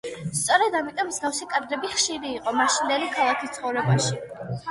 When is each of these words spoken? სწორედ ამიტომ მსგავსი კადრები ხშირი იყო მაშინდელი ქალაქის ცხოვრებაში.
სწორედ 0.35 0.77
ამიტომ 0.79 1.09
მსგავსი 1.09 1.47
კადრები 1.51 1.91
ხშირი 1.91 2.33
იყო 2.37 2.55
მაშინდელი 2.61 3.13
ქალაქის 3.19 3.55
ცხოვრებაში. 3.59 4.19